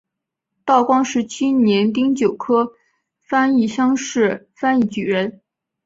[0.65, 2.73] 道光十七年丁酉科
[3.19, 5.41] 翻译乡试翻译举人。